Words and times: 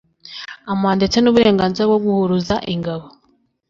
amuha 0.71 0.93
ndetse 0.99 1.17
n'uburenganzira 1.19 1.85
bwo 1.89 1.99
guhuruza 2.05 2.55
ingabo 2.73 3.05